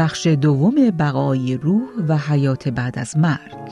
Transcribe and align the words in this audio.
بخش 0.00 0.26
دوم 0.26 0.74
بقای 0.90 1.56
روح 1.56 1.88
و 2.08 2.16
حیات 2.16 2.68
بعد 2.68 2.98
از 2.98 3.18
مرگ. 3.18 3.70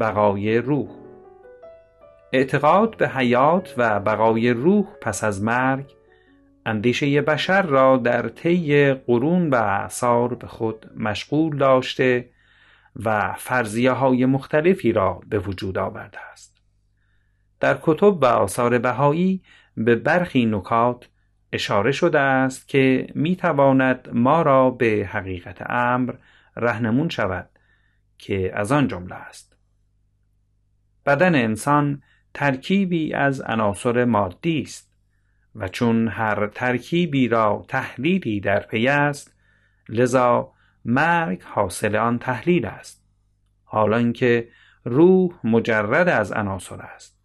بقای 0.00 0.58
روح. 0.58 0.88
اعتقاد 2.32 2.96
به 2.96 3.08
حیات 3.08 3.74
و 3.76 4.00
بقای 4.00 4.50
روح 4.50 4.86
پس 5.00 5.24
از 5.24 5.42
مرگ 5.42 5.92
اندیشه 6.66 7.22
بشر 7.22 7.62
را 7.62 7.96
در 7.96 8.28
طی 8.28 8.92
قرون 8.92 9.50
و 9.50 9.54
اعثار 9.54 10.34
به 10.34 10.46
خود 10.46 10.86
مشغول 10.96 11.56
داشته 11.56 12.30
و 12.96 13.34
فرضیه 13.38 13.92
های 13.92 14.26
مختلفی 14.26 14.92
را 14.92 15.20
به 15.28 15.38
وجود 15.38 15.78
آورده 15.78 16.18
است. 16.32 16.56
در 17.60 17.78
کتب 17.82 18.22
و 18.22 18.24
آثار 18.24 18.78
بهایی 18.78 19.42
به 19.76 19.96
برخی 19.96 20.46
نکات 20.46 21.08
اشاره 21.52 21.92
شده 21.92 22.18
است 22.18 22.68
که 22.68 23.06
می 23.14 23.36
تواند 23.36 24.08
ما 24.12 24.42
را 24.42 24.70
به 24.70 25.08
حقیقت 25.12 25.70
امر 25.70 26.14
رهنمون 26.56 27.08
شود 27.08 27.48
که 28.18 28.52
از 28.54 28.72
آن 28.72 28.88
جمله 28.88 29.14
است. 29.14 29.56
بدن 31.06 31.34
انسان 31.34 32.02
ترکیبی 32.34 33.14
از 33.14 33.40
عناصر 33.40 34.04
مادی 34.04 34.60
است 34.60 34.92
و 35.54 35.68
چون 35.68 36.08
هر 36.08 36.46
ترکیبی 36.46 37.28
را 37.28 37.64
تحلیلی 37.68 38.40
در 38.40 38.60
پی 38.60 38.88
است 38.88 39.34
لذا 39.88 40.52
مرگ 40.84 41.42
حاصل 41.42 41.96
آن 41.96 42.18
تحلیل 42.18 42.66
است 42.66 43.04
حالا 43.64 44.12
که 44.12 44.48
روح 44.84 45.32
مجرد 45.44 46.08
از 46.08 46.32
عناصر 46.32 46.80
است 46.80 47.18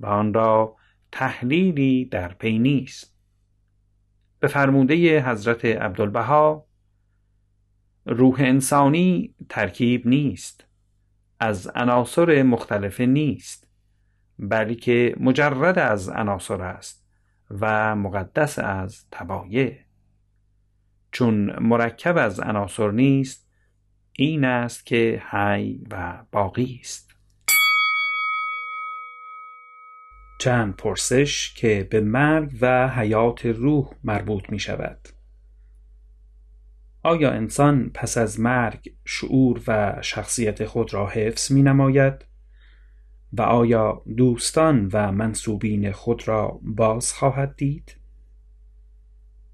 و 0.00 0.06
آن 0.06 0.34
را 0.34 0.76
تحلیلی 1.12 2.04
در 2.04 2.28
پی 2.28 2.58
نیست. 2.58 3.17
به 4.40 4.48
فرموده 4.48 5.20
حضرت 5.30 5.64
عبدالبها 5.64 6.66
روح 8.06 8.36
انسانی 8.40 9.34
ترکیب 9.48 10.06
نیست 10.06 10.64
از 11.40 11.66
عناصر 11.74 12.42
مختلف 12.42 13.00
نیست 13.00 13.68
بلکه 14.38 15.16
مجرد 15.20 15.78
از 15.78 16.08
عناصر 16.08 16.62
است 16.62 17.04
و 17.50 17.96
مقدس 17.96 18.58
از 18.58 19.04
تبایه 19.10 19.84
چون 21.12 21.58
مرکب 21.60 22.16
از 22.16 22.40
عناصر 22.40 22.90
نیست 22.90 23.48
این 24.12 24.44
است 24.44 24.86
که 24.86 25.22
حی 25.30 25.86
و 25.90 26.24
باقی 26.32 26.78
است. 26.82 27.07
چند 30.38 30.76
پرسش 30.76 31.54
که 31.54 31.88
به 31.90 32.00
مرگ 32.00 32.58
و 32.60 32.88
حیات 32.88 33.46
روح 33.46 33.94
مربوط 34.04 34.50
می 34.50 34.58
شود 34.58 35.08
آیا 37.02 37.30
انسان 37.30 37.90
پس 37.94 38.18
از 38.18 38.40
مرگ 38.40 38.94
شعور 39.04 39.62
و 39.66 39.98
شخصیت 40.02 40.64
خود 40.64 40.94
را 40.94 41.06
حفظ 41.06 41.52
می 41.52 41.62
نماید؟ 41.62 42.24
و 43.32 43.42
آیا 43.42 44.02
دوستان 44.16 44.90
و 44.92 45.12
منصوبین 45.12 45.92
خود 45.92 46.28
را 46.28 46.60
باز 46.62 47.12
خواهد 47.12 47.56
دید؟ 47.56 47.96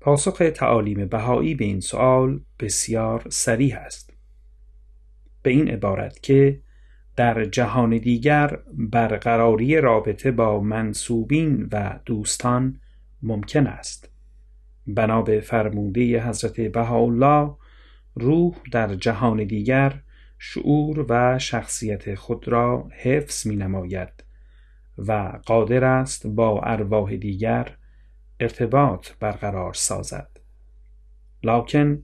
پاسخ 0.00 0.42
تعالیم 0.54 1.06
بهایی 1.06 1.54
به 1.54 1.64
این 1.64 1.80
سوال 1.80 2.40
بسیار 2.60 3.26
سریح 3.30 3.76
است. 3.76 4.12
به 5.42 5.50
این 5.50 5.68
عبارت 5.68 6.22
که 6.22 6.62
در 7.16 7.44
جهان 7.44 7.98
دیگر 7.98 8.58
برقراری 8.72 9.80
رابطه 9.80 10.30
با 10.30 10.60
منصوبین 10.60 11.68
و 11.72 11.98
دوستان 12.04 12.80
ممکن 13.22 13.66
است. 13.66 14.10
بنا 14.86 15.22
به 15.22 15.40
فرموده 15.40 16.28
حضرت 16.28 16.60
بهاءالله 16.60 17.54
روح 18.14 18.54
در 18.72 18.94
جهان 18.94 19.44
دیگر 19.44 20.00
شعور 20.38 21.06
و 21.08 21.38
شخصیت 21.38 22.14
خود 22.14 22.48
را 22.48 22.88
حفظ 23.02 23.46
می 23.46 23.56
نماید 23.56 24.24
و 24.98 25.40
قادر 25.46 25.84
است 25.84 26.26
با 26.26 26.60
ارواح 26.60 27.16
دیگر 27.16 27.76
ارتباط 28.40 29.08
برقرار 29.20 29.74
سازد 29.74 30.40
لکن 31.42 32.02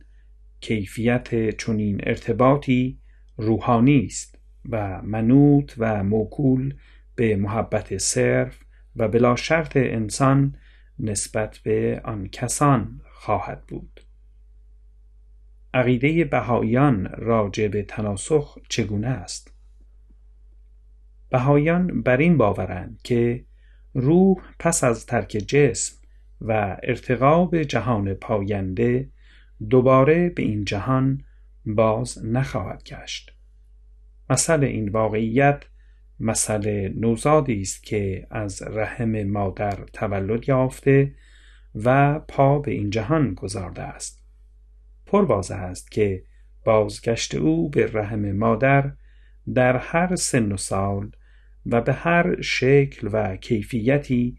کیفیت 0.61 1.57
چنین 1.57 2.01
ارتباطی 2.07 2.99
روحانی 3.37 4.05
است 4.05 4.39
و 4.71 5.03
منوط 5.03 5.73
و 5.79 6.05
موکول 6.05 6.75
به 7.15 7.37
محبت 7.37 7.99
صرف 7.99 8.59
و 8.97 9.09
بلا 9.09 9.37
شرط 9.37 9.77
انسان 9.77 10.57
نسبت 10.99 11.59
به 11.59 12.01
آن 12.05 12.29
کسان 12.29 13.01
خواهد 13.11 13.67
بود. 13.67 14.01
عقیده 15.75 16.25
بهاییان 16.25 17.07
راجع 17.07 17.69
به 17.69 17.83
تناسخ 17.83 18.59
چگونه 18.69 19.09
است؟ 19.09 19.55
بهاییان 21.31 22.03
بر 22.03 22.17
این 22.17 22.37
باورند 22.37 23.01
که 23.05 23.45
روح 23.95 24.37
پس 24.59 24.85
از 24.85 25.07
ترک 25.07 25.29
جسم 25.29 25.97
و 26.41 26.77
ارتقا 26.83 27.45
به 27.45 27.65
جهان 27.65 28.15
پاینده 28.15 29.09
دوباره 29.71 30.29
به 30.29 30.43
این 30.43 30.65
جهان 30.65 31.25
باز 31.67 32.25
نخواهد 32.25 32.83
گشت. 32.85 33.35
مثل 34.33 34.65
این 34.65 34.89
واقعیت 34.89 35.65
مثل 36.21 36.89
نوزادی 36.97 37.61
است 37.61 37.83
که 37.83 38.27
از 38.31 38.63
رحم 38.63 39.23
مادر 39.23 39.79
تولد 39.93 40.49
یافته 40.49 41.15
و 41.75 42.19
پا 42.19 42.59
به 42.59 42.71
این 42.71 42.91
جهان 42.91 43.35
گذارده 43.35 43.83
است. 43.83 44.25
پر 45.07 45.25
واضح 45.25 45.57
است 45.57 45.91
که 45.91 46.25
بازگشت 46.65 47.35
او 47.35 47.71
به 47.71 47.87
رحم 47.93 48.33
مادر 48.33 48.93
در 49.55 49.77
هر 49.77 50.17
سن 50.17 50.53
و 50.53 50.57
سال 50.57 51.11
و 51.67 51.81
به 51.81 51.93
هر 51.93 52.41
شکل 52.41 53.09
و 53.13 53.37
کیفیتی 53.37 54.39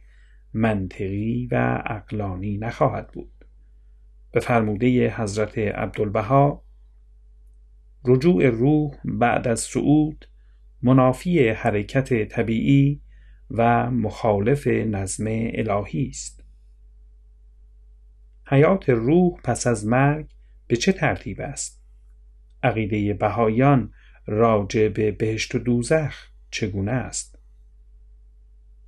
منطقی 0.53 1.47
و 1.51 1.83
اقلانی 1.85 2.57
نخواهد 2.57 3.07
بود. 3.07 3.45
به 4.31 4.39
فرموده 4.39 5.09
حضرت 5.09 5.57
عبدالبها 5.57 6.63
رجوع 8.05 8.49
روح 8.49 8.95
بعد 9.05 9.47
از 9.47 9.59
صعود 9.59 10.25
منافی 10.81 11.49
حرکت 11.49 12.23
طبیعی 12.23 13.01
و 13.51 13.91
مخالف 13.91 14.67
نظم 14.67 15.25
الهی 15.29 16.07
است. 16.07 16.43
حیات 18.47 18.89
روح 18.89 19.41
پس 19.43 19.67
از 19.67 19.85
مرگ 19.85 20.33
به 20.67 20.75
چه 20.75 20.91
ترتیب 20.91 21.41
است؟ 21.41 21.83
عقیده 22.63 23.13
بهایان 23.13 23.93
راجع 24.25 24.87
به 24.87 25.11
بهشت 25.11 25.55
و 25.55 25.59
دوزخ 25.59 26.27
چگونه 26.51 26.91
است؟ 26.91 27.39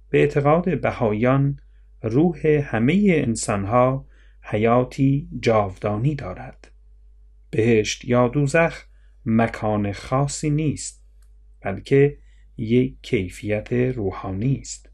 به 0.09 0.20
اعتقاد 0.20 0.82
بهایان 0.82 1.59
روح 2.02 2.47
همه 2.47 3.06
انسانها 3.09 4.08
حیاتی 4.42 5.30
جاودانی 5.40 6.16
دارد. 6.16 6.72
بهشت 7.50 8.06
یا 8.06 8.28
دوزخ 8.28 8.86
مکان 9.25 9.91
خاصی 9.91 10.50
نیست 10.50 11.03
بلکه 11.62 12.18
یک 12.58 12.96
کیفیت 13.02 13.74
روحانی 13.74 14.56
است. 14.56 14.90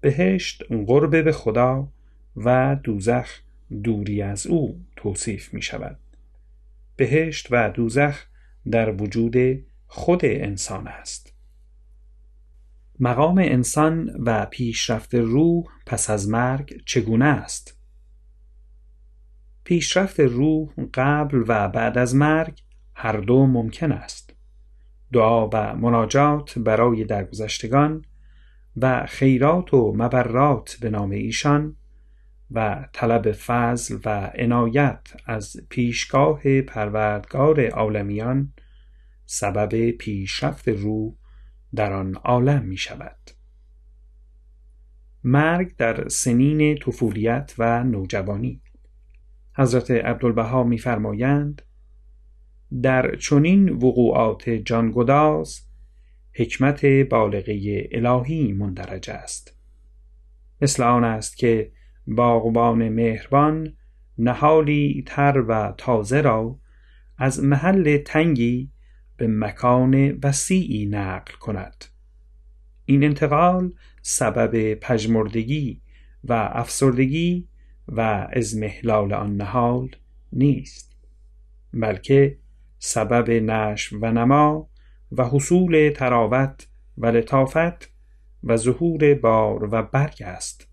بهشت 0.00 0.62
قرب 0.86 1.24
به 1.24 1.32
خدا 1.32 1.92
و 2.36 2.76
دوزخ 2.84 3.40
دوری 3.84 4.22
از 4.22 4.46
او 4.46 4.84
توصیف 4.96 5.54
می 5.54 5.62
شود 5.62 5.98
بهشت 6.96 7.48
و 7.50 7.70
دوزخ 7.70 8.26
در 8.70 9.02
وجود 9.02 9.64
خود 9.86 10.24
انسان 10.24 10.88
است. 10.88 11.34
مقام 13.00 13.38
انسان 13.38 14.10
و 14.24 14.46
پیشرفت 14.46 15.14
روح 15.14 15.64
پس 15.86 16.10
از 16.10 16.28
مرگ 16.28 16.82
چگونه 16.86 17.24
است؟ 17.24 17.78
پیشرفت 19.64 20.20
روح 20.20 20.68
قبل 20.94 21.44
و 21.48 21.68
بعد 21.68 21.98
از 21.98 22.14
مرگ 22.14 22.62
هر 23.02 23.16
دو 23.16 23.46
ممکن 23.46 23.92
است. 23.92 24.34
دعا 25.12 25.48
و 25.48 25.76
مناجات 25.76 26.58
برای 26.58 27.04
درگذشتگان 27.04 28.04
و 28.76 29.06
خیرات 29.06 29.74
و 29.74 29.92
مبرات 29.96 30.76
به 30.80 30.90
نام 30.90 31.10
ایشان 31.10 31.76
و 32.50 32.88
طلب 32.92 33.32
فضل 33.32 33.98
و 34.04 34.30
عنایت 34.34 35.12
از 35.26 35.56
پیشگاه 35.68 36.60
پروردگار 36.60 37.66
عالمیان 37.66 38.52
سبب 39.26 39.90
پیشرفت 39.90 40.68
روح 40.68 41.14
در 41.74 41.92
آن 41.92 42.14
عالم 42.14 42.64
می 42.64 42.76
شود. 42.76 43.30
مرگ 45.24 45.76
در 45.76 46.08
سنین 46.08 46.78
طفولیت 46.78 47.54
و 47.58 47.84
نوجوانی. 47.84 48.60
حضرت 49.56 49.90
عبدالبها 49.90 50.64
میفرمایند 50.64 51.62
در 52.82 53.16
چنین 53.16 53.68
وقوعات 53.68 54.50
جانگداز 54.50 55.60
حکمت 56.32 56.86
بالغه 56.86 57.88
الهی 57.92 58.52
مندرج 58.52 59.10
است. 59.10 59.56
مثل 60.60 60.82
آن 60.82 61.04
است 61.04 61.36
که 61.36 61.72
باغبان 62.06 62.88
مهربان 62.88 63.76
نهالی 64.18 65.04
تر 65.06 65.44
و 65.48 65.74
تازه 65.78 66.20
را 66.20 66.58
از 67.18 67.44
محل 67.44 67.96
تنگی 67.98 68.70
به 69.16 69.26
مکان 69.26 70.18
وسیعی 70.22 70.86
نقل 70.86 71.32
کند. 71.32 71.84
این 72.84 73.04
انتقال 73.04 73.72
سبب 74.02 74.74
پژمردگی 74.74 75.80
و 76.24 76.32
افسردگی 76.52 77.48
و 77.88 78.28
ازمهلال 78.32 79.12
آن 79.12 79.36
نهال 79.36 79.88
نیست 80.32 80.96
بلکه 81.72 82.38
سبب 82.82 83.30
نشو 83.30 83.98
و 84.02 84.12
نما 84.12 84.70
و 85.12 85.24
حصول 85.24 85.92
تراوت 85.96 86.68
و 86.96 87.06
لطافت 87.06 87.92
و 88.44 88.56
ظهور 88.56 89.14
بار 89.14 89.74
و 89.74 89.82
برگ 89.82 90.22
است. 90.22 90.68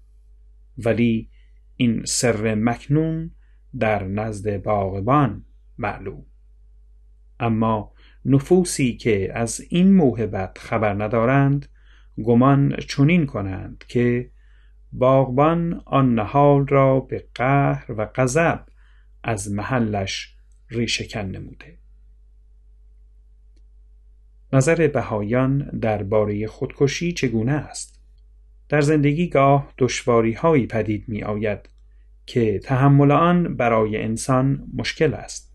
ولی 0.77 1.29
این 1.75 2.05
سر 2.05 2.55
مکنون 2.55 3.31
در 3.79 4.03
نزد 4.03 4.63
باغبان 4.63 5.45
معلوم. 5.77 6.25
اما 7.39 7.93
نفوسی 8.25 8.97
که 8.97 9.31
از 9.33 9.61
این 9.69 9.93
موهبت 9.93 10.57
خبر 10.57 10.93
ندارند 10.93 11.69
گمان 12.23 12.75
چنین 12.75 13.25
کنند 13.25 13.83
که 13.87 14.31
باغبان 14.91 15.81
آن 15.85 16.15
نهال 16.15 16.67
را 16.67 16.99
به 16.99 17.27
قهر 17.35 17.91
و 17.91 18.05
غضب 18.15 18.65
از 19.23 19.51
محلش 19.51 20.35
ریشهکن 20.69 21.19
نموده. 21.19 21.77
نظر 24.53 24.87
بهایان 24.87 25.79
درباره 25.79 26.47
خودکشی 26.47 27.13
چگونه 27.13 27.51
است؟ 27.51 28.01
در 28.69 28.81
زندگی 28.81 29.27
گاه 29.27 29.73
دشواری 29.77 30.33
هایی 30.33 30.67
پدید 30.67 31.03
می 31.07 31.23
آید 31.23 31.69
که 32.25 32.59
تحمل 32.59 33.11
آن 33.11 33.55
برای 33.55 33.97
انسان 33.97 34.67
مشکل 34.73 35.13
است. 35.13 35.53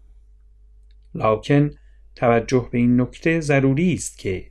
لکن 1.14 1.70
توجه 2.16 2.68
به 2.72 2.78
این 2.78 3.00
نکته 3.00 3.40
ضروری 3.40 3.94
است 3.94 4.18
که 4.18 4.46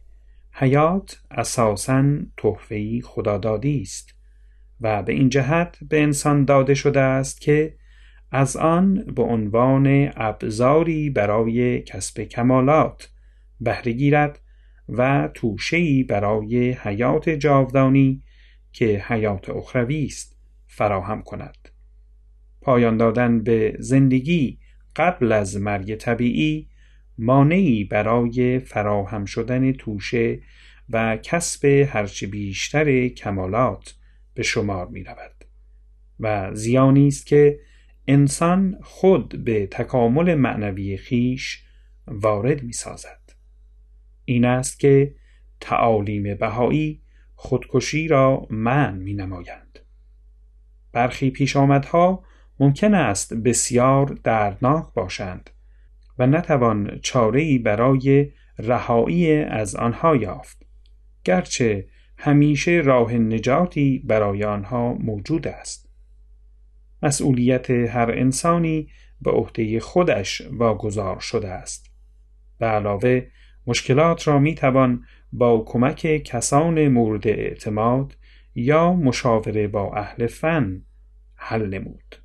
حیات 0.51 1.21
اساساً 1.31 2.03
تحفه‌ای 2.37 3.01
خدادادی 3.01 3.81
است 3.81 4.15
و 4.81 5.03
به 5.03 5.13
این 5.13 5.29
جهت 5.29 5.77
به 5.89 6.01
انسان 6.01 6.45
داده 6.45 6.73
شده 6.73 6.99
است 6.99 7.41
که 7.41 7.75
از 8.31 8.57
آن 8.57 8.93
به 9.15 9.23
عنوان 9.23 10.11
ابزاری 10.15 11.09
برای 11.09 11.81
کسب 11.81 12.21
کمالات 12.23 13.09
بهره 13.61 13.91
گیرد 13.91 14.39
و 14.89 15.29
توشه‌ای 15.33 16.03
برای 16.03 16.71
حیات 16.71 17.29
جاودانی 17.29 18.23
که 18.71 19.03
حیات 19.07 19.49
اخروی 19.49 20.05
است 20.05 20.37
فراهم 20.67 21.21
کند. 21.21 21.69
پایان 22.61 22.97
دادن 22.97 23.43
به 23.43 23.75
زندگی 23.79 24.59
قبل 24.95 25.31
از 25.31 25.57
مرگ 25.57 25.95
طبیعی 25.95 26.67
مانعی 27.17 27.83
برای 27.83 28.59
فراهم 28.59 29.25
شدن 29.25 29.71
توشه 29.71 30.39
و 30.89 31.17
کسب 31.17 31.65
هرچه 31.65 32.27
بیشتر 32.27 33.07
کمالات 33.07 33.95
به 34.33 34.43
شمار 34.43 34.87
می 34.87 35.03
رود 35.03 35.45
و 36.19 36.55
زیانی 36.55 37.07
است 37.07 37.25
که 37.25 37.59
انسان 38.07 38.77
خود 38.81 39.43
به 39.43 39.67
تکامل 39.67 40.35
معنوی 40.35 40.97
خیش 40.97 41.63
وارد 42.07 42.63
می 42.63 42.73
سازد 42.73 43.20
این 44.31 44.45
است 44.45 44.79
که 44.79 45.15
تعالیم 45.59 46.35
بهایی 46.35 47.01
خودکشی 47.35 48.07
را 48.07 48.47
من 48.49 48.97
می 48.97 49.13
نمایند 49.13 49.79
برخی 50.93 51.29
پیش 51.29 51.57
آمدها 51.57 52.23
ممکن 52.59 52.93
است 52.93 53.33
بسیار 53.33 54.05
دردناک 54.23 54.93
باشند 54.93 55.49
و 56.19 56.27
نتوان 56.27 56.99
چاره‌ای 57.03 57.57
برای 57.57 58.31
رهایی 58.59 59.33
از 59.33 59.75
آنها 59.75 60.15
یافت 60.15 60.65
گرچه 61.23 61.87
همیشه 62.17 62.71
راه 62.71 63.13
نجاتی 63.13 64.03
برای 64.05 64.43
آنها 64.43 64.93
موجود 64.93 65.47
است. 65.47 65.89
مسئولیت 67.03 67.69
هر 67.69 68.11
انسانی 68.11 68.89
به 69.21 69.31
عهده 69.31 69.79
خودش 69.79 70.41
واگذار 70.51 71.19
شده 71.19 71.47
است. 71.47 71.91
به 72.57 72.65
علاوه 72.65 73.27
مشکلات 73.67 74.27
را 74.27 74.39
می 74.39 74.55
توان 74.55 75.05
با 75.33 75.63
کمک 75.67 76.23
کسان 76.23 76.87
مورد 76.87 77.27
اعتماد 77.27 78.17
یا 78.55 78.93
مشاوره 78.93 79.67
با 79.67 79.93
اهل 79.95 80.27
فن 80.27 80.81
حل 81.35 81.65
نمود. 81.65 82.20